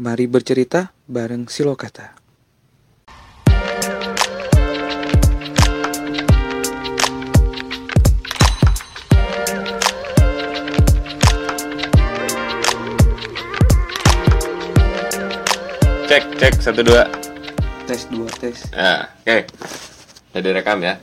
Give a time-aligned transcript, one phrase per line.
[0.00, 2.16] Mari bercerita bareng Silokata.
[16.08, 17.04] Cek, cek, satu dua.
[17.84, 18.56] Tes dua tes.
[18.72, 19.52] Nah, oke.
[20.32, 20.96] Jadi rekam ya.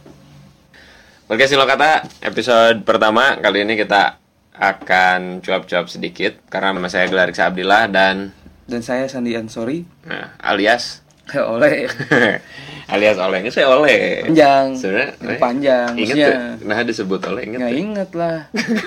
[1.30, 4.18] Oke, kata episode pertama kali ini kita
[4.58, 8.34] akan cuap-cuap sedikit karena nama saya Gelar Iksa Abdillah dan
[8.68, 9.88] Dan saya Sandi Ansori.
[10.04, 11.92] nah, alias Oleh
[12.94, 14.24] alias oleh ini saya oleh.
[14.24, 14.66] panjang.
[14.80, 15.90] Sebenarnya eh, panjang.
[15.92, 16.30] Ingat maksudnya.
[16.32, 16.68] tuh?
[16.68, 17.60] Nah, disebut oleh ingat.
[17.60, 18.38] Nggak inget lah.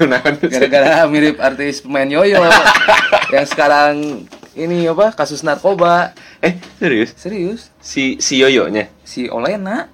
[0.52, 2.40] Gara-gara mirip artis pemain yoyo
[3.34, 4.24] yang sekarang
[4.56, 6.16] ini apa kasus narkoba.
[6.40, 7.12] Eh, serius?
[7.12, 7.68] Serius?
[7.76, 8.88] Si si Yoyonya.
[9.04, 9.88] Si Olena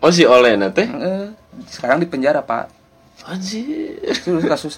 [0.00, 0.84] Oh, si Oleh teh.
[0.88, 1.28] eh,
[1.68, 2.68] sekarang di penjara pak.
[3.24, 4.00] Anjir.
[4.16, 4.74] Serius kasus.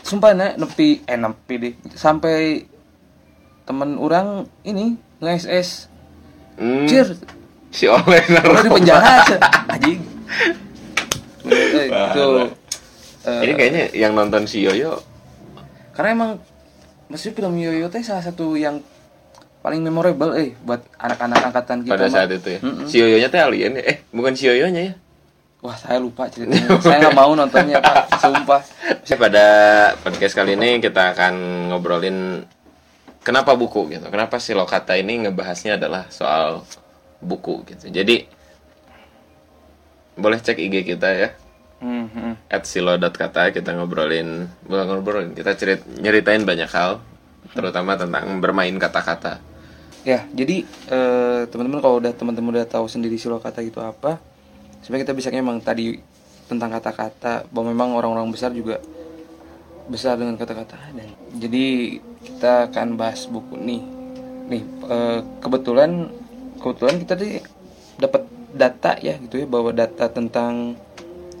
[0.00, 2.64] Sumpah nek nepi eh nepi deh sampai
[3.70, 4.28] temen orang
[4.66, 5.86] ini nge-SS
[6.58, 7.16] Hmm, Cir,
[7.70, 9.24] si Oleh Udah di penjara.
[9.64, 9.96] Anjing.
[11.40, 12.26] Eh, Itu
[13.24, 15.00] eh, Ini kayaknya yang nonton si Yoyo
[15.90, 16.30] karena emang
[17.06, 18.80] maksudnya film Yoyo teh salah satu yang
[19.60, 21.92] paling memorable eh buat anak-anak angkatan kita.
[21.92, 22.12] pada mah.
[22.12, 22.60] saat itu ya.
[22.60, 22.84] Mm-mm.
[22.84, 23.82] Si Yoyonya teh alien ya.
[23.84, 24.94] Eh, bukan si Yoyonya ya.
[25.60, 26.80] Wah, saya lupa ceritanya.
[26.80, 28.16] saya nggak mau nontonnya, Pak.
[28.16, 28.64] Sumpah.
[29.12, 29.46] Pada
[30.00, 31.32] podcast kali ini kita akan
[31.68, 32.48] ngobrolin
[33.24, 34.06] kenapa buku gitu.
[34.08, 36.64] Kenapa si Lokata ini ngebahasnya adalah soal
[37.20, 37.88] buku gitu.
[37.92, 38.26] Jadi
[40.20, 41.30] boleh cek IG kita ya
[41.80, 42.52] Hmm, hmm.
[42.52, 47.00] at silo.kata kita ngobrolin bukan ngobrolin kita cerit nyeritain banyak hal
[47.56, 49.40] terutama tentang bermain kata-kata
[50.00, 54.16] Ya, jadi eh, teman-teman kalau udah teman-teman udah tahu sendiri silo kata itu apa,
[54.80, 56.00] sebenarnya kita bisa emang tadi
[56.48, 58.80] tentang kata-kata bahwa memang orang-orang besar juga
[59.92, 63.82] besar dengan kata-kata dan jadi kita akan bahas buku nih.
[64.48, 66.10] Nih, eh, kebetulan
[66.56, 67.40] kebetulan kita tadi
[67.96, 70.74] dapat data ya gitu ya bahwa data tentang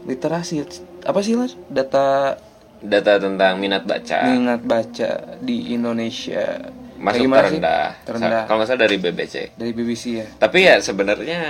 [0.02, 0.64] literasi
[1.02, 1.58] apa sih Las?
[1.66, 2.36] Data
[2.80, 7.32] data tentang minat baca minat baca di Indonesia masuk sih?
[7.32, 8.44] terendah, Terendah.
[8.44, 10.26] kalau nggak salah dari BBC dari BBC ya.
[10.34, 11.40] Tapi ya sebenarnya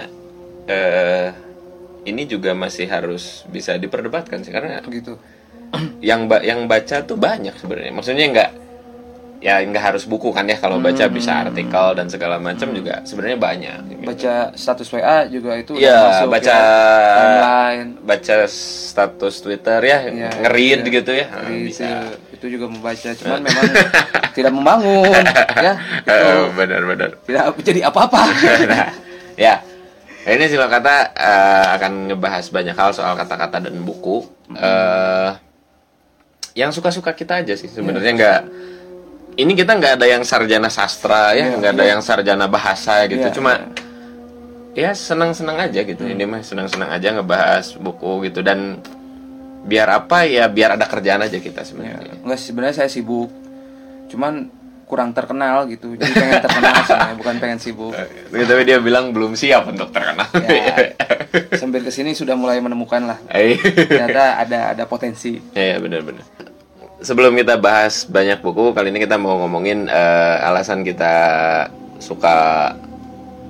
[0.66, 1.28] eh
[2.02, 5.14] ini juga masih harus bisa diperdebatkan sih karena Gitu.
[6.02, 7.92] yang ba- yang baca tuh banyak sebenarnya.
[7.92, 8.50] Maksudnya nggak
[9.40, 11.16] ya nggak harus buku kan ya kalau baca Hmm.
[11.16, 13.78] bisa artikel dan segala macam juga sebenarnya banyak.
[13.90, 14.04] gitu.
[14.04, 16.60] baca status WA juga itu udah Iya, masuk baca ya.
[17.10, 20.92] timeline baca status Twitter ya, Iya, ngeread iya.
[20.94, 21.26] gitu ya.
[21.26, 21.84] Ah, Jadi bisa.
[21.84, 21.96] itu,
[22.30, 23.64] itu juga membaca cuman memang
[24.30, 25.24] tidak membangun
[25.66, 27.10] ya itu Eh, benar-benar.
[27.24, 28.22] tidak jadi apa-apa
[28.68, 28.88] nah,
[29.48, 29.54] ya.
[30.20, 34.20] Ini sih kata eh, akan ngebahas banyak hal soal kata-kata dan buku.
[34.52, 35.32] eh
[36.52, 38.42] yang suka-suka kita aja sih sebenarnya nggak.
[39.40, 41.90] Ini kita nggak ada yang sarjana sastra ya, Iya, nggak ada iya.
[41.90, 43.24] yang sarjana bahasa gitu.
[43.24, 43.52] Iya, Cuma
[44.72, 46.02] ya senang-senang aja gitu.
[46.02, 48.84] Ini mah senang-senang aja ngebahas buku gitu dan
[49.60, 52.16] biar apa ya biar ada kerjaan aja kita ya, sebenarnya.
[52.18, 53.28] enggak sih, sebenarnya saya sibuk
[54.08, 54.48] cuman
[54.88, 57.92] kurang terkenal gitu jadi pengen terkenal sebenarnya bukan pengen sibuk
[58.32, 60.24] Tapi dia bilang belum siap untuk terkenal.
[60.48, 60.96] ya
[61.54, 63.60] sambil ke sini sudah mulai menemukan lah Eh.
[63.60, 66.24] ternyata ada ada potensi Ya, ya benar-benar.
[67.00, 71.12] Sebelum kita bahas banyak buku, kali ini kita mau ngomongin eh, alasan kita
[71.96, 72.36] suka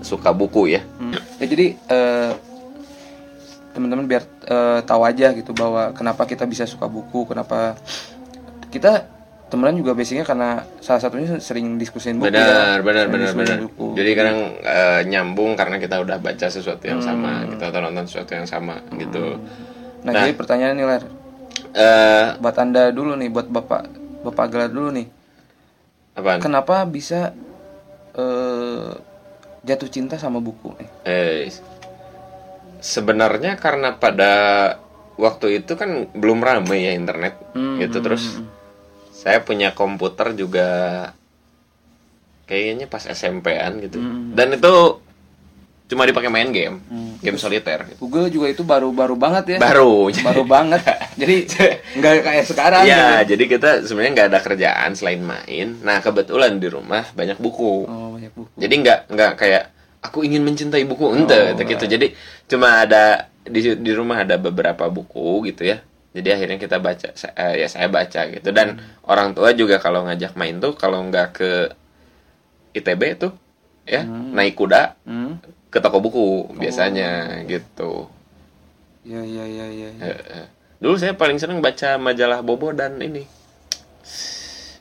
[0.00, 0.82] suka buku ya.
[1.02, 1.18] Hmm.
[1.42, 2.32] Ya jadi eh,
[3.74, 7.74] teman-teman biar eh, tahu aja gitu bahwa kenapa kita bisa suka buku, kenapa
[8.70, 9.06] kita
[9.50, 12.30] temenan juga basicnya karena salah satunya sering diskusin buku.
[12.30, 12.86] Benar, ya.
[12.86, 13.58] benar, Sering benar, benar.
[13.66, 13.86] buku.
[13.98, 18.30] Jadi kadang eh, nyambung karena kita udah baca sesuatu yang sama, gitu atau nonton sesuatu
[18.38, 19.42] yang sama gitu.
[20.06, 21.02] Nah, jadi pertanyaan nih Ler,
[21.70, 23.82] Eh, buat anda dulu nih, buat bapak
[24.20, 25.06] bapak Gelar dulu nih,
[26.12, 26.40] apaan?
[26.42, 27.30] kenapa bisa
[28.12, 28.90] eh,
[29.62, 30.88] jatuh cinta sama buku nih?
[31.06, 31.40] Eh,
[32.80, 34.32] sebenarnya karena pada
[35.20, 38.46] waktu itu kan belum ramai ya internet Hmm, gitu hmm, terus hmm.
[39.12, 40.68] saya punya komputer juga
[42.48, 44.32] kayaknya pas SMP-an gitu Hmm.
[44.32, 44.98] dan itu
[45.90, 47.18] cuma dipakai main game Hmm.
[47.18, 47.98] game soliter gitu.
[48.00, 49.58] Google juga itu baru-baru banget ya.
[49.58, 50.80] baru Baru banget.
[51.20, 51.50] Jadi
[51.92, 52.82] nggak kayak sekarang.
[52.84, 53.34] ya gitu.
[53.34, 58.14] jadi kita sebenarnya nggak ada kerjaan selain main nah kebetulan di rumah banyak buku Oh,
[58.14, 58.54] banyak buku.
[58.56, 59.64] jadi nggak nggak kayak
[60.00, 62.06] aku ingin mencintai buku ente Oh, gitu jadi
[62.46, 67.30] cuma ada di di rumah ada beberapa buku gitu ya jadi akhirnya kita baca Sa-
[67.32, 69.04] eh, ya saya baca gitu dan Hmm.
[69.04, 71.50] orang tua juga kalau ngajak main tuh kalau nggak ke
[72.72, 73.32] ITB tuh
[73.82, 75.36] ya naik kuda Hmm.
[75.70, 78.10] Ke toko buku biasanya gitu
[79.00, 79.88] Ya ya ya ya.
[79.88, 80.06] ya.
[80.06, 80.46] Eh, eh.
[80.76, 83.24] dulu saya paling seneng baca majalah Bobo dan ini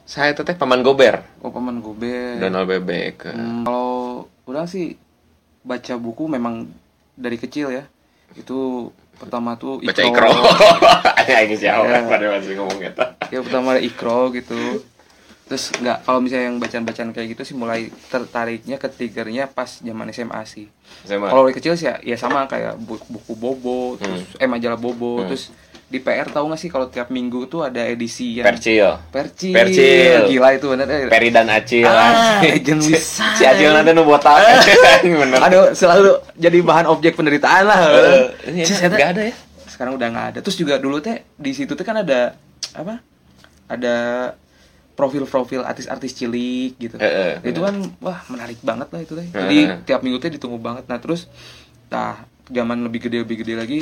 [0.03, 2.35] saya teteh paman gober Oh paman gober.
[2.37, 4.97] Donald Bebek Hmm, kalau orang sih
[5.61, 6.65] baca buku memang
[7.13, 7.83] dari kecil ya.
[8.33, 10.31] Itu pertama tuh baca ikro
[11.23, 12.01] ya ini siapa Ya.
[12.03, 14.81] pada masih ngomong gitu Ya pertama ada ikro gitu.
[15.49, 20.05] Terus nggak kalau misalnya yang bacaan-bacaan kayak gitu sih mulai tertariknya ke triggernya pas zaman
[20.07, 20.69] SMA sih.
[21.11, 24.39] mah Kalau dari kecil sih ya, ya sama kayak bu- buku Bobo, terus Hmm.
[24.39, 25.49] eh majalah Bobo, terus
[25.83, 29.49] di PR tahu nggak sih kalau tiap minggu tuh ada edisi yang Percil Percil.
[29.51, 30.21] Percil.
[30.29, 30.85] Gila itu bener.
[30.85, 31.09] eh.
[31.09, 32.45] Peri dan Acil Ah, asik.
[32.53, 32.93] legend si,
[33.33, 34.37] si Acil nanti nu botak
[35.01, 37.79] bener Aduh, selalu jadi bahan objek penderitaan lah.
[38.45, 39.35] Enak, eta- nggak ada ya
[39.65, 40.39] Sekarang udah nggak ada.
[40.39, 42.37] Terus juga dulu teh di situ tuh kan ada
[42.71, 43.01] apa?
[43.65, 43.95] Ada
[44.99, 46.99] profil-profil artis-artis cilik gitu.
[46.99, 47.07] Eh,
[47.39, 49.23] eh, itu kan wah menarik banget lah itu teh.
[49.25, 49.79] Jadi Eh.
[49.85, 50.83] tiap minggu teh ditunggu banget.
[50.85, 51.31] Nah, terus
[51.87, 53.79] nah zaman lebih gede lebih gede lagi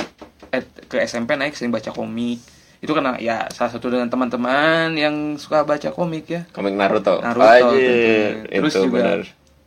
[0.48, 2.38] eh, ke SMP naik sering baca komik.
[2.78, 6.46] Itu karena ya salah satu dengan teman-teman yang suka baca komik ya.
[6.54, 8.46] komik Naruto Naruto tentunya.
[8.46, 9.22] Terus itu juga benar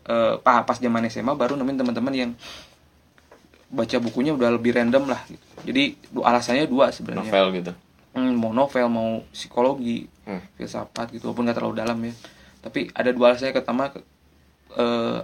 [0.07, 2.31] eh, pa- pas zaman SMA baru nemuin teman-teman yang
[3.71, 5.43] baca bukunya udah lebih random lah gitu.
[5.63, 5.83] Jadi
[6.13, 7.27] alasannya dua sebenarnya.
[7.27, 7.73] novel gitu
[8.11, 10.41] Hmm, mau novel mau psikologi, Hmm.
[10.55, 12.15] filsafat gitu walaupun nggak terlalu dalam ya.
[12.61, 13.91] Tapi ada dua alasannya pertama
[14.71, 15.19] eh,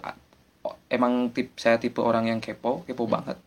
[0.88, 3.38] emang tip saya tipe orang yang kepo, kepo banget.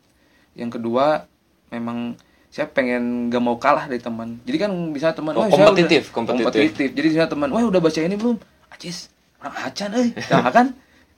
[0.55, 1.27] Yang kedua
[1.69, 2.15] memang
[2.49, 4.41] saya pengen gak mau kalah dari teman.
[4.41, 6.89] Jadi kan bisa teman, Oh, "Wah, saya kompetitif, udah- kompetitif.
[6.89, 8.41] Jadi bisa teman, wah udah baca ini belum?
[8.69, 10.09] Acis, orang acan euy.
[10.33, 10.67] Nah, kan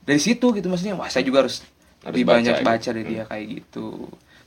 [0.02, 1.64] dari situ gitu maksudnya, wah saya juga harus,
[2.02, 2.68] Harus lebih baca banyak gitu.
[2.68, 3.88] baca dari dia kayak gitu.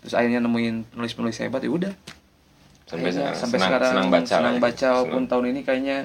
[0.05, 1.93] Terus akhirnya nemuin penulis-penulis hebat ya udah.
[2.85, 4.61] Sampai Kayaknya sekarang sampai senang, sekarang senang baca senang lah ya.
[4.61, 5.27] baca walaupun Senang.
[5.27, 5.99] tahun ini kayaknya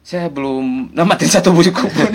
[0.00, 2.10] saya belum namatin satu buku pun.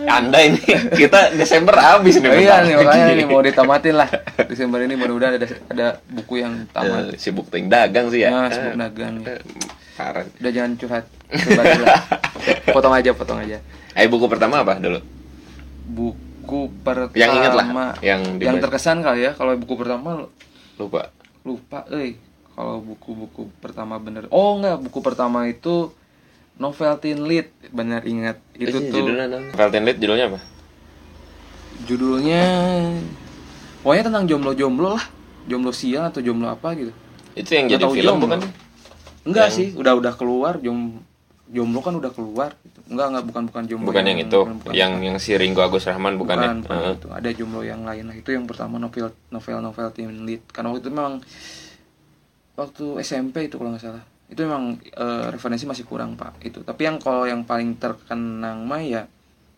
[0.00, 0.56] anda ini
[0.90, 4.08] kita Desember habis nih Oh iya nih makanya nih mau ditamatin lah
[4.46, 7.12] Desember ini mudah-mudahan ada ada buku yang tamat.
[7.12, 9.20] Eh, sibuk ting dagang sih ya Nah, sibuk dagang.
[9.92, 11.04] parah Udah jangan curhat.
[12.66, 13.58] Potong aja, potong aja.
[13.92, 15.04] eh buku pertama apa dulu
[15.84, 17.66] Buku pertama Yang inget lah,
[18.00, 20.24] yang yang terkesan kali ya kalau buku pertama
[20.78, 22.16] lupa lupa euy.
[22.50, 24.28] Kalau buku-buku pertama bener.
[24.28, 25.88] Oh enggak, buku pertama itu
[26.54, 28.36] novel teen lead, bener ingat.
[28.52, 29.38] Itu Eh, tuh judulnya apa?
[29.54, 30.40] Valentine Lead judulnya apa
[31.80, 32.42] judulnya
[33.80, 35.04] pokoknya tentang jomblo-jomblo lah
[35.48, 36.92] jomblo siang atau jomblo apa gitu
[37.32, 38.24] itu yang Nggak jadi film jomblo.
[38.26, 38.40] bukan
[39.24, 41.00] enggak Yang- sih udah udah keluar jom
[41.50, 42.78] jomblo kan udah keluar gitu.
[42.88, 45.82] enggak enggak bukan bukan jomblo bukan yang itu bukan- bukan- yang yang si Ringgo Agus
[45.84, 46.62] Rahman bukan, bukan, ya?
[46.62, 46.94] bukan Heeh.
[46.94, 48.14] itu ada jomblo yang lain lah.
[48.14, 50.46] Itu yang pertama novel novel novel teen lead.
[50.46, 51.18] Karena waktu itu memang
[52.54, 54.04] waktu SMP itu kalau nggak salah.
[54.26, 56.62] Itu memang eh, referensi masih kurang pak itu.
[56.62, 59.02] Tapi yang kalau yang paling terkenang mah ya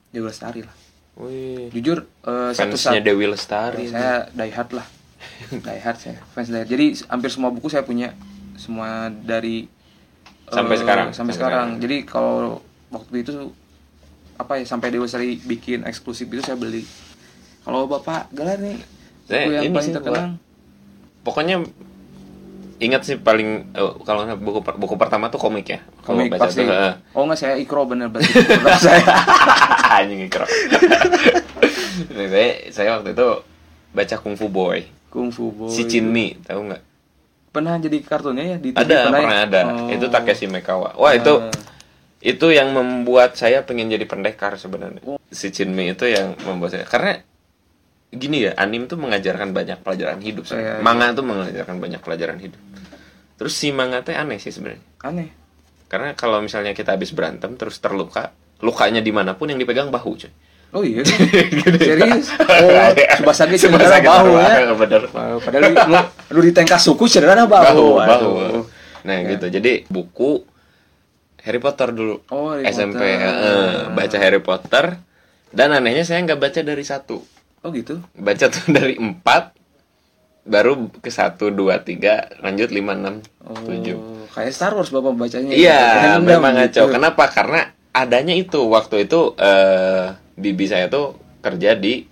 [0.09, 0.75] Dewi Lestari lah.
[1.15, 3.85] Wih, jujur eh, satu saat Dewi Lestari.
[3.87, 4.87] Saya die hard lah.
[5.53, 6.19] Die hard saya.
[6.33, 6.67] Fans die hard.
[6.67, 8.17] jadi hampir semua buku saya punya.
[8.55, 9.69] Semua dari
[10.52, 11.06] Sampai eh, sekarang?
[11.08, 11.66] sampai Sampai sekarang.
[11.72, 11.82] sekarang.
[11.82, 12.60] jadi kalau
[12.93, 13.32] waktu itu
[14.37, 16.84] apa ya sampai Dewa Sari bikin eksklusif itu saya beli.
[17.62, 18.76] Kalau bapak galar nih
[19.25, 20.31] Saya buku yang ini paling sih, terkenang
[21.22, 21.56] pokoknya
[22.82, 25.78] ingat sih paling eh, kalau buku buku pertama tuh komik ya.
[26.02, 26.66] Komik baca pasti.
[26.66, 26.93] tuh heeh.
[27.14, 28.26] oh nggak saya ikro bener Bener
[28.76, 29.06] saya.
[30.02, 30.43] Anjing ikro.
[32.12, 33.28] Saya saya waktu itu
[33.93, 34.88] baca Kungfu Boy.
[35.12, 36.82] Kungfu boy si Chinmi tahu nggak
[37.52, 39.04] pernah jadi kartunnya ya di TV ada ya?
[39.06, 39.88] pernah ada Oh.
[39.88, 41.52] itu Takeshi Mekawa wah itu Ah.
[42.19, 45.21] itu yang membuat saya pengen jadi pendekar sebenarnya Oh.
[45.28, 47.21] si Chinmi itu yang membuat saya karena
[48.11, 50.68] gini ya anim tuh mengajarkan banyak pelajaran hidup sebenarnya.
[50.68, 50.85] Iya, iya.
[50.85, 52.61] manga tuh mengajarkan banyak pelajaran hidup
[53.37, 55.28] terus si manga teh aneh sih sebenarnya aneh
[55.88, 60.16] karena kalau misalnya kita habis berantem terus terluka lukanya di mana pun yang dipegang bahu
[60.16, 60.32] cuy
[60.73, 61.05] oh iya.
[61.79, 62.33] Serius?
[62.35, 62.69] Oh
[63.14, 64.75] subasage cedera Subasage bahu cedera, ya.
[64.75, 65.02] bener.
[65.38, 66.00] Padahal lu,
[66.31, 67.47] lu, ditengkas suku cedera bahu.
[67.47, 68.33] bahu bahu
[69.02, 69.35] nah Ya.
[69.35, 69.50] gitu.
[69.50, 70.47] Jadi buku
[71.41, 72.23] Harry Potter dulu.
[72.29, 73.19] Oh, Harry SMP Potter.
[73.19, 74.85] eh, baca Harry Potter.
[75.50, 77.19] Dan anehnya saya nggak baca dari satu.
[77.61, 77.99] Oh gitu.
[78.12, 79.55] baca tuh dari empat
[80.43, 84.26] baru ke satu dua tiga lanjut lima enam Oh, tujuh.
[84.29, 85.50] kayak Star Wars bapak bacanya.
[85.50, 86.83] iya Random memang gitu.
[86.83, 86.95] ngaco.
[86.95, 87.25] Kenapa?
[87.29, 87.61] Karena
[87.93, 88.59] adanya itu.
[88.64, 92.07] Waktu itu eh bibi saya tuh kerja di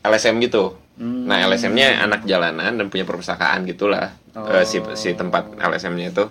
[0.00, 1.26] LSM gitu Hmm.
[1.26, 4.46] nah LSM-nya anak jalanan dan punya perpustakaan gitulah Oh.
[4.46, 6.30] eh, si si tempat LSM-nya itu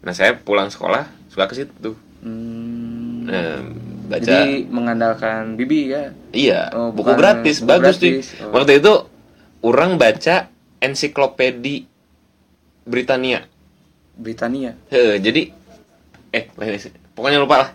[0.00, 1.92] nah saya pulang sekolah suka ke situ
[2.24, 3.26] Hmm.
[3.26, 3.60] nah,
[4.08, 6.14] baca Jadi mengandalkan Bibi ya.
[6.30, 8.12] Iya, Oh, buku gratis, buku bagus sih.
[8.14, 8.26] gratis.
[8.38, 8.52] Oh.
[8.52, 8.92] Waktu itu
[9.60, 11.84] orang baca ensiklopedi
[12.82, 13.44] Britania.
[14.12, 14.76] Britania.
[14.88, 15.50] Heh, jadi
[16.30, 16.44] eh
[16.76, 16.92] sih.
[17.12, 17.70] pokoknya lupa lah.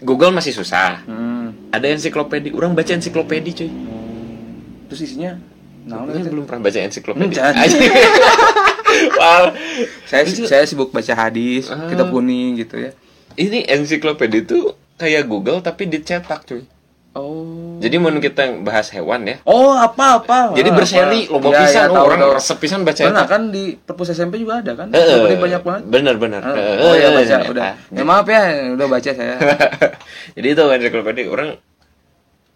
[0.00, 1.04] Google masih susah.
[1.04, 1.54] Hmm.
[1.70, 3.70] Ada ensiklopedi, orang baca ensiklopedi cuy.
[4.88, 5.38] Terus isinya
[5.84, 7.24] nah Saya belum pernah baca ensiklopedi.
[7.28, 7.54] Hmm, jangan.
[7.60, 7.76] Aja.
[9.20, 9.46] Wah,
[10.06, 11.90] Saya saya sibuk baca hadis, Ah.
[11.90, 12.90] kitab kuning gitu ya.
[13.34, 16.62] ini ensiklopedia itu kayak Google tapi dicetak cuy.
[17.14, 17.78] Oh.
[17.78, 19.36] Jadi mau kita bahas hewan ya.
[19.42, 20.38] Oh, apa apa.
[20.50, 22.32] Jadi berseri loba pisan iya, oh, tahu, orang tahu.
[22.34, 23.30] resep pisan baca Pernah itu.
[23.30, 24.90] kan di perpus SMP juga ada kan?
[24.90, 25.82] Eh, Seperti banyak banget.
[25.86, 26.42] Bener bener.
[26.42, 27.64] Ah, Oh ya baca eh, udah.
[27.64, 27.74] ah.
[27.88, 28.42] Ya maaf ya,
[28.72, 29.34] udah baca saya.
[30.36, 31.54] Jadi itu ensiklopedia orang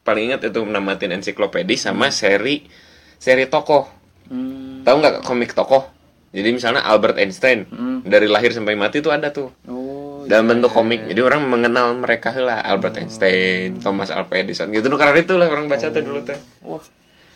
[0.02, 2.66] paling ingat itu namatin ensiklopedia sama seri
[3.14, 3.86] seri tokoh.
[4.26, 4.82] Hmm.
[4.82, 5.86] Tahu nggak komik tokoh?
[6.28, 8.02] Jadi misalnya Albert Einstein Hmm.
[8.02, 9.87] dari lahir sampai mati itu ada tuh Oh.
[10.28, 11.08] Dalam bentuk komik.
[11.08, 14.84] Jadi orang mengenal mereka lah Albert Einstein, Thomas Alva Edison gitu.
[14.92, 16.36] Karena itu lah orang baca tuh dulu tuh.
[16.62, 16.84] Wah,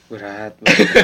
[0.06, 0.52] berat.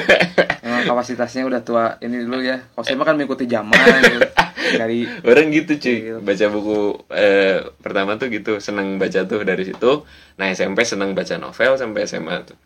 [0.64, 2.61] Emang kapasitasnya udah tua ini dulu ya.
[2.68, 3.73] Kalau saya mah kan mengikuti zaman
[4.04, 4.21] gitu.
[4.68, 6.21] dari Orang gitu cuy, Gitu.
[6.21, 6.78] baca buku
[7.11, 10.04] eh, pertama tuh gitu, seneng baca tuh dari situ.
[10.37, 12.59] Nah SMP seneng baca novel sampai SMA tuh.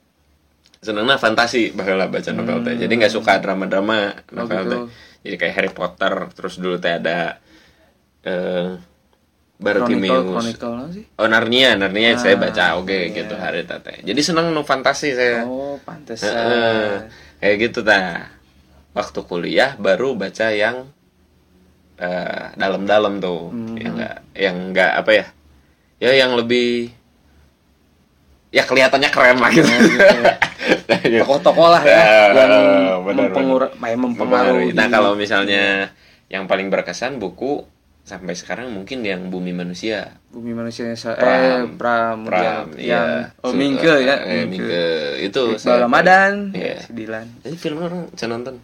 [0.79, 2.75] Senengnya fantasi bakal baca novel teh.
[2.77, 4.65] Jadi nggak suka drama-drama novel Hmm.
[4.65, 4.75] gitu.
[4.75, 4.83] teh.
[5.23, 7.39] Jadi kayak Harry Potter, terus dulu teh ada
[8.21, 8.75] eh
[9.63, 10.11] Bartimeus.
[10.11, 11.05] Chronicle, Chronicle sih?
[11.17, 13.15] Oh Narnia, Narnia saya Ah, baca oke iya.
[13.15, 14.03] gitu hari teh.
[14.03, 15.47] Jadi seneng no fantasi saya.
[15.47, 15.87] Oh, Heeh.
[15.87, 17.09] pantesan.
[17.39, 18.29] kayak gitu ta.
[18.93, 20.91] Waktu kuliah baru baca yang
[21.97, 23.79] eh, dalam-dalam tuh, Hmm.
[23.79, 25.27] yang enggak yang enggak apa ya?
[25.99, 26.91] Ya yang lebih
[28.51, 29.65] ya kelihatannya keren lah gitu.
[29.65, 34.69] Oh, Tokoh-tokoh lah ya Ya, yang benar, mempengaruhi, mempengaruhi.
[34.75, 35.91] Nah, kalau misalnya
[36.29, 37.65] yang paling berkesan buku
[38.03, 40.19] sampai sekarang mungkin yang Bumi Manusia.
[40.29, 41.29] bumi manusia yang sa- Pram.
[41.29, 42.89] eh Pram, Pram, yang, iya.
[42.89, 43.09] yang
[43.41, 44.85] oh Mingke ya, eh, Mingke.
[45.23, 46.81] Itu Iqbal saya- Ramadan, Iya.
[46.81, 47.29] si Dilan.
[47.41, 48.57] Jadi film orang bisa nonton.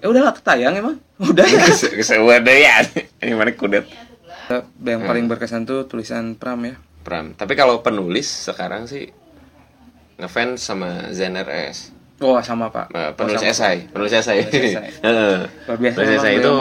[0.00, 0.96] Eh udah lah ketayang emang.
[1.22, 1.44] Udah.
[1.92, 2.80] Kesewa deh ya.
[3.20, 3.84] Ini mana kudet.
[4.80, 6.76] yang paling berkesan tuh tulisan Pram ya.
[7.00, 7.32] Pram.
[7.32, 9.12] Tapi kalau penulis sekarang sih
[10.16, 11.36] ngefans sama Zen
[12.14, 12.22] RS.
[12.22, 12.88] Oh sama pak.
[12.88, 13.50] Nah, Oh, penulis sama.
[13.50, 14.38] esai, penulis esai.
[14.46, 16.32] Penulis esai.
[16.38, 16.52] Itu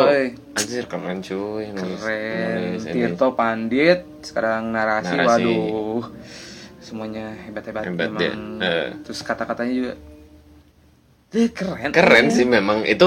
[0.54, 2.00] anjir keren cuy nulis.
[2.00, 2.58] Keren.
[2.74, 2.84] nulis.
[2.86, 5.30] Tirto Pandit, sekarang narasi, Narasi.
[5.46, 6.04] waduh.
[6.80, 8.20] Semuanya hebat-hebat Hebat memang.
[8.20, 8.34] dia.
[8.62, 8.88] Eh.
[9.04, 9.94] Terus kata-katanya juga
[11.32, 11.90] Eh, keren.
[11.90, 13.06] Keren sih memang itu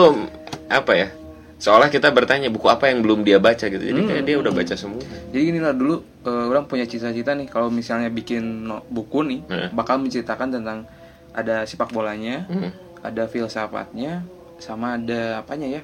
[0.66, 1.08] apa ya?
[1.56, 3.78] Seolah kita bertanya buku apa yang belum dia baca gitu.
[3.78, 4.98] Jadi kayak dia udah baca semua.
[5.30, 9.40] Jadi gini lah dulu eh, orang punya cita-cita nih kalau misalnya bikin no- buku nih
[9.46, 9.68] Eh.
[9.70, 10.78] bakal menceritakan tentang
[11.36, 12.72] ada sepak bolanya, Hmm.
[13.00, 14.24] ada filsafatnya,
[14.56, 15.82] sama ada apanya ya?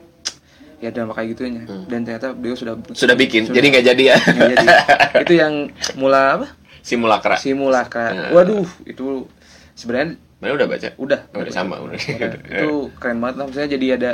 [0.78, 1.62] Ya drama kayak gitunya.
[1.87, 2.90] Dan ternyata beliau sudah Hmm.
[2.90, 4.16] Sudah bikin, jadi nggak jadi ya.
[4.18, 4.66] nggak jadi.
[5.23, 5.54] itu yang
[5.94, 6.47] mula apa?
[6.80, 7.37] Simulakra.
[7.37, 8.06] Simulakra.
[8.11, 8.28] Nah.
[8.32, 9.28] Waduh, itu
[9.73, 10.88] sebenarnya Mana udah baca?
[10.97, 11.21] udah.
[11.30, 11.94] Oh, udah sama udah.
[11.94, 12.30] Udah.
[12.59, 14.11] itu keren banget lah maksudnya jadi ada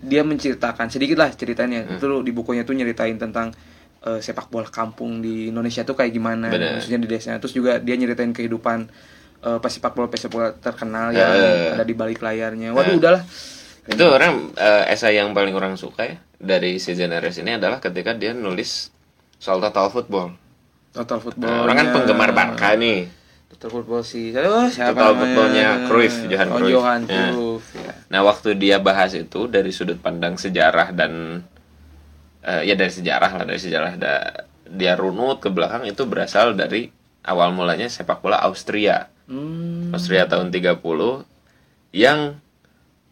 [0.00, 1.94] dia menceritakan sedikit lah ceritanya Hmm.
[1.94, 3.52] itu di bukunya tuh nyeritain tentang
[4.00, 6.74] eh, sepak bola kampung di Indonesia tuh kayak gimana Bener.
[6.74, 8.88] maksudnya di desanya terus juga dia nyeritain kehidupan
[9.42, 11.16] eh, pesepak bola pesepak bola terkenal Eh.
[11.16, 11.30] yang
[11.72, 13.22] ada di balik layarnya waduh udahlah
[13.82, 18.12] Itu orang eh, esai yang paling orang suka ya dari si Generation ini adalah ketika
[18.12, 18.90] dia nulis
[19.36, 20.38] soal total football.
[20.92, 23.10] total football Nah, orang kan penggemar Barca nih.
[23.48, 26.72] total football sih oh, siapa Total footballnya Cruyff, Johan oh, Cruyff.
[26.72, 27.24] Johan Ya.
[27.28, 27.92] Cruyff ya.
[28.08, 31.42] Nah, waktu dia bahas itu dari sudut pandang sejarah dan
[32.40, 36.88] eh, ya dari sejarah lah dari sejarah da- dia runut ke belakang itu berasal dari
[37.22, 39.10] awal mulanya sepak bola Austria.
[39.32, 39.88] Hmm.
[39.96, 40.84] Austria tahun 30
[41.96, 42.36] yang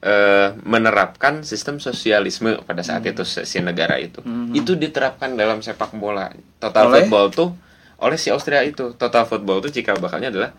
[0.04, 4.20] eh, menerapkan sistem sosialisme pada saat itu si negara itu.
[4.52, 6.28] Itu diterapkan dalam sepak bola.
[6.60, 7.08] Total Oleh?
[7.08, 7.48] football tuh
[8.00, 8.92] oleh si Austria itu.
[8.96, 10.52] Total football tuh cikal bakalnya adalah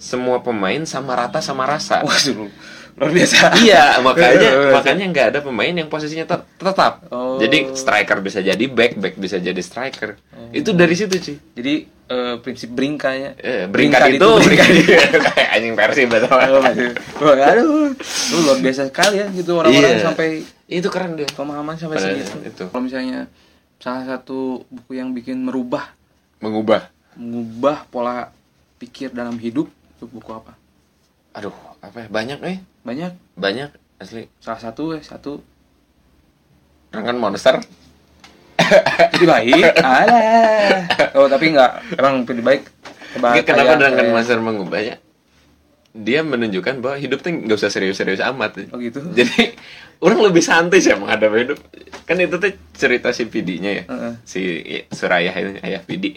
[0.00, 2.00] semua pemain sama rata sama rasa.
[2.04, 2.48] Waduh,
[2.96, 6.92] luar biasa iya, makanya makanya nggak ada pemain yang posisinya tet- tetap.
[7.08, 7.36] Oh.
[7.36, 10.14] Jadi striker bisa jadi back, back bisa jadi striker.
[10.50, 11.36] Itu dari situ sih.
[11.52, 14.68] jadi eh, prinsip bringkanya Eh, beringkat itu, beringkat
[15.28, 16.32] kayak anjing versi betul.
[16.32, 17.92] Oh, aduh,
[18.28, 20.04] lu luar biasa sekali ya gitu orang-orang Iya.
[20.04, 20.28] sampai
[20.66, 21.28] Itu keren deh.
[21.28, 22.36] pemahaman sampai Pada segitu.
[22.42, 22.64] itu.
[22.66, 23.28] Kalau misalnya
[23.76, 25.92] salah satu buku yang bikin merubah,
[26.38, 26.88] Mengubah.
[27.14, 28.32] mengubah pola
[28.76, 30.56] pikir dalam hidup itu buku apa?
[31.32, 32.08] Aduh, apa ya?
[32.08, 32.58] Banyak eh.
[32.82, 33.12] Banyak.
[33.34, 34.26] Banyak asli.
[34.36, 35.38] Salah satu eh satu
[36.92, 37.56] Rangkan monster.
[39.16, 39.64] jadi baik.
[39.80, 40.86] Alah.
[41.16, 42.62] Oh tapi enggak emang pilih baik.
[43.12, 44.96] Kenapa kayak- Rangkan kayak- monster mengubahnya?
[45.92, 48.64] Dia menunjukkan bahwa hidup tuh nggak usah serius-serius amat.
[48.72, 49.04] Oh gitu.
[49.12, 49.52] Jadi
[50.00, 51.58] orang lebih santai sih menghadapi hidup.
[52.08, 53.84] Kan itu tuh cerita si Pidi-nya ya.
[53.84, 54.12] Heeh.
[54.24, 54.40] Si
[54.88, 56.16] Surayah itu ayah Pidi.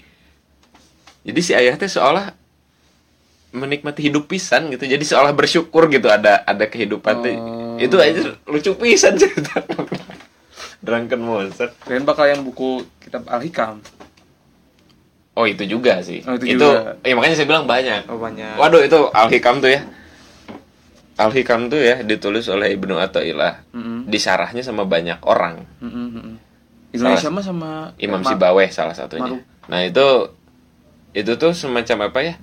[1.25, 2.32] Jadi si ayah teh seolah
[3.51, 4.88] menikmati hidup pisan gitu.
[4.88, 7.15] Jadi seolah bersyukur gitu ada ada kehidupan.
[7.36, 7.75] Oh.
[7.75, 9.60] Itu aja lucu pisan cerita.
[10.86, 11.74] Drunken Monster.
[11.82, 13.82] Kalian bakal yang buku kitab Al-Hikam.
[15.36, 16.24] Oh itu juga sih.
[16.24, 16.96] Oh, itu itu juga.
[17.04, 18.08] ya makanya saya bilang banyak.
[18.08, 18.56] Oh banyak.
[18.56, 19.84] Waduh itu Al Hikam tuh ya.
[21.20, 23.68] Al Hikam tuh ya ditulis oleh Ibnu Athaillah.
[23.75, 24.08] Mm-mm.
[24.08, 25.60] Dia disarahnya sama banyak orang.
[25.84, 26.36] Mm, mm, mm.
[26.96, 29.27] Indonesia mah sama Imam Ma- Sibaweh salah satunya.
[29.36, 29.44] Maruf.
[29.68, 30.08] Nah itu
[31.12, 32.36] itu tuh semacam apa ya?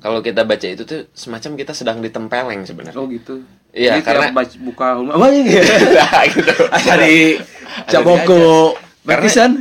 [0.00, 2.96] Kalau kita baca itu tuh semacam kita sedang ditempeleng sebenarnya.
[2.96, 3.44] Oh gitu.
[3.70, 5.62] Iya, Jadi karena- baca, buka rumah apa ya?
[5.98, 6.52] Nah, gitu.
[6.90, 7.18] Dari
[7.86, 9.52] Caboko Karena- Berkisan.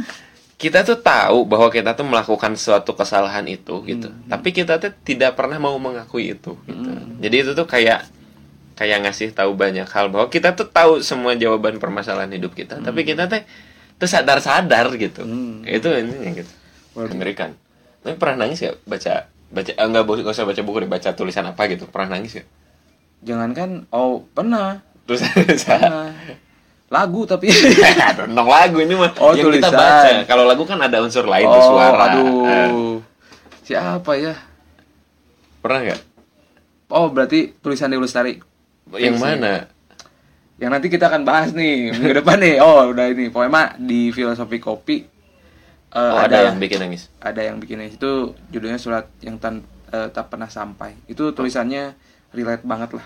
[0.60, 4.12] Kita tuh tahu bahwa kita tuh melakukan suatu kesalahan itu gitu.
[4.12, 4.28] Hmm.
[4.28, 6.90] Tapi kita tuh tidak pernah mau mengakui itu gitu.
[7.24, 8.04] Jadi itu tuh kayak
[8.76, 13.08] kayak ngasih tahu banyak hal bahwa kita tuh tahu semua jawaban permasalahan hidup kita, tapi
[13.08, 13.48] kita teh
[13.96, 15.24] tuh sadar-sadar gitu.
[15.24, 15.64] Hmm.
[15.64, 16.52] Itu intinya gitu.
[16.92, 17.16] Waduh.
[17.16, 17.56] Mengerikan.
[18.04, 21.48] Tapi pernah nangis ya baca baca eh, enggak nggak usah baca buku deh baca tulisan
[21.48, 22.44] apa gitu pernah nangis ya
[23.22, 24.80] Jangankan oh pernah.
[25.04, 25.26] terus
[25.66, 26.14] Pernah.
[26.90, 27.54] Lagu tapi
[28.18, 29.78] tentang lagu ini mah Oh, yang kita tulisan.
[29.78, 32.98] baca kalau lagu kan ada unsur lain tuh oh, suara Eh, aduh.
[33.62, 34.34] Siapa ya?
[35.60, 36.02] pernah nggak
[36.90, 38.34] Oh, berarti tulisan Dewi Lestari.
[38.96, 39.70] yang mana
[40.58, 42.58] Yang nanti kita akan bahas nih minggu depan nih.
[42.60, 43.30] Oh, udah ini.
[43.30, 45.06] Mah di filosofi kopi
[45.90, 50.10] eh, oh ada, yang bikin nangis ada yang bikin itu judulnya surat yang tan, eh,
[50.10, 50.98] tak pernah sampai.
[51.06, 51.94] Itu tulisannya
[52.32, 53.06] relate banget lah.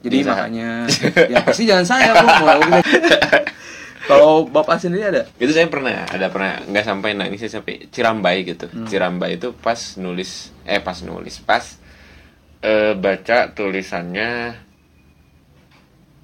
[0.00, 0.32] Jadi Bisa.
[0.32, 0.68] makanya
[1.28, 2.26] ya pasti jangan saya Bu.
[4.10, 5.22] Kalau Bapak sendiri ada?
[5.36, 8.88] itu saya pernah ada pernah nggak sampai nangis sih sampai cirambai gitu Hmm.
[8.88, 11.62] cirambai itu pas nulis eh pas nulis pas
[12.60, 14.56] eh, baca tulisannya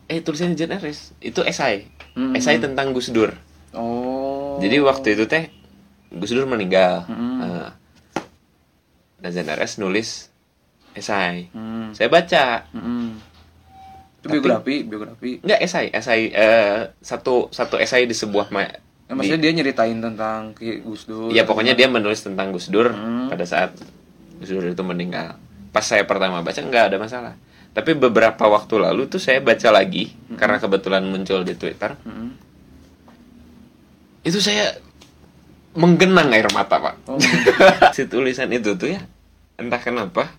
[0.07, 2.33] eh tulisannya Jan Eres itu esai Hmm.
[2.33, 3.31] esai tentang Gus Dur
[3.77, 4.57] Oh.
[4.57, 5.53] Jadi waktu itu teh
[6.09, 7.05] Gus Dur meninggal.
[7.05, 7.39] Mm.
[7.45, 7.69] Eh,
[9.21, 10.33] dan ZRS nulis
[10.97, 11.53] esai.
[11.53, 11.93] Hmm.
[11.93, 12.65] Saya baca.
[12.73, 13.07] Mm-mm.
[14.17, 15.31] Itu Tapi- biografi, biografi.
[15.39, 20.51] Enggak esai, esai eh, satu satu esai di sebuah ma- Ya, maksudnya dia nyeritain tentang
[20.59, 21.31] Gus Dur.
[21.31, 23.31] Iya pokoknya dia menulis tentang Gus Dur Hmm.
[23.31, 23.71] pada saat
[24.37, 25.39] Gus Dur itu meninggal.
[25.71, 27.35] Pas saya pertama baca nggak ada masalah.
[27.71, 31.95] Tapi beberapa waktu lalu tuh saya baca lagi karena kebetulan muncul di Twitter.
[32.03, 32.35] Mm-mm.
[34.23, 34.75] Itu saya
[35.73, 36.95] menggenang air mata pak.
[37.07, 37.21] Oh.
[37.95, 39.07] si tulisan itu tuh ya
[39.55, 40.35] entah kenapa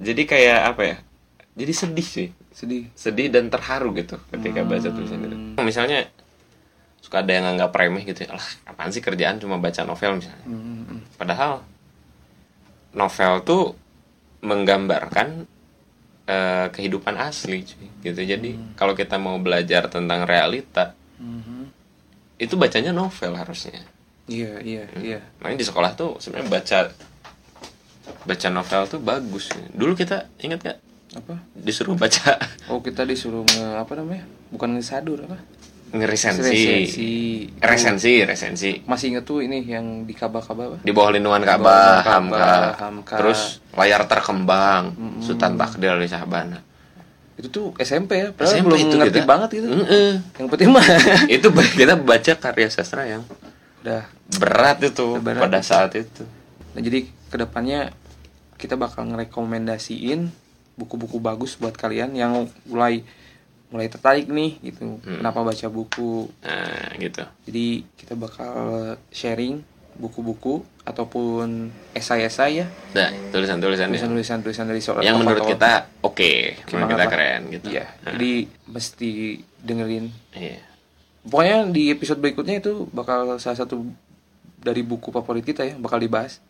[0.00, 0.96] jadi kayak apa ya?
[1.54, 2.28] Jadi sedih sih.
[2.50, 2.90] Sedih.
[2.92, 5.36] sedih dan terharu gitu ketika baca tulisan itu.
[5.56, 6.10] Misalnya
[7.00, 10.44] suka ada yang nganggap remeh gitu ya lah apaan sih kerjaan cuma baca novel misalnya?
[10.44, 11.00] Mm-mm.
[11.16, 11.64] padahal
[12.92, 13.62] novel tuh
[14.40, 15.46] menggambarkan
[16.26, 18.20] eh, kehidupan asli cuy gitu.
[18.20, 21.68] Jadi kalau kita mau belajar tentang realita Mhm.
[22.36, 23.84] itu bacanya novel harusnya.
[24.24, 25.20] Iya, iya, iya.
[25.38, 26.78] Makanya di sekolah tuh sebenarnya baca
[28.22, 29.48] baca novel tuh bagus.
[29.70, 30.78] Dulu kita ingat gak
[31.12, 31.42] Apa?
[31.52, 34.22] disuruh baca Oh, kita disuruh nge apa namanya?
[34.48, 35.38] Bukan ngesadur apa?
[35.90, 36.46] ngeresensi.
[36.46, 37.10] Resensi.
[37.58, 38.70] Resensi, resensi.
[38.86, 40.76] Masih inget tuh ini yang di kaba-kaba apa?
[40.80, 42.54] Di bawah lindungan lindungan Hamka.
[42.78, 43.14] Hamka.
[43.18, 43.40] Terus
[43.74, 45.18] layar terkembang, Mm-mm.
[45.18, 46.62] Sultan Takdir di Sahabana.
[47.34, 49.26] Itu tuh SMP ya, padahal SMP belum itu ngerti kita.
[49.26, 49.66] banget gitu.
[49.66, 50.10] Mm-mm.
[50.38, 50.86] Yang penting mah
[51.40, 53.22] itu kita baca karya sastra yang
[53.82, 54.04] udah.
[54.30, 55.66] berat itu Berat pada itu.
[55.66, 56.22] saat itu.
[56.70, 57.90] Nah, jadi ke depannya
[58.60, 60.28] kita bakal ngerekomendasiin
[60.76, 63.00] buku-buku bagus buat kalian yang mulai
[63.70, 64.98] mulai tertarik nih gitu.
[65.00, 65.18] Hmm.
[65.22, 66.28] Kenapa baca buku?
[66.42, 67.22] Nah, gitu.
[67.48, 68.52] Jadi kita bakal
[69.08, 69.62] sharing
[69.94, 75.52] buku-buku ataupun esai-esai ya, Nah, tulisan-tulisannya tulisan-tulisan tulisan dari seorang yang menurut tokoh.
[75.54, 76.32] kita oke,
[76.66, 77.66] menurut Gimana, kita keren gitu.
[77.70, 77.86] Iya.
[78.02, 78.32] Nah, Jadi
[78.66, 79.10] mesti
[79.60, 80.06] dengerin.
[80.34, 80.58] iya.
[81.20, 83.84] Pokoknya di episode berikutnya itu bakal salah satu
[84.56, 86.40] dari buku favorit kita ya bakal dibahas.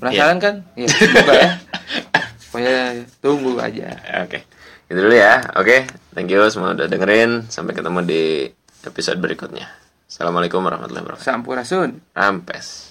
[0.00, 0.54] Penasaran kan?
[0.74, 1.50] Iya, semoga ya.
[2.50, 2.76] Pokoknya
[3.20, 3.88] tunggu aja.
[4.24, 4.48] Oke.
[4.90, 5.44] Itu dulu ya.
[5.54, 5.86] Oke.
[6.16, 7.46] Thank you semua udah dengerin.
[7.52, 8.48] Sampai ketemu di
[8.82, 9.68] episode berikutnya.
[10.10, 11.28] Assalamualaikum warahmatullahi wabarakatuh.
[11.28, 12.02] Sampurasun.
[12.16, 12.89] Rampes.